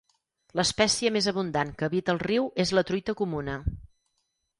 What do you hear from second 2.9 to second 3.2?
truita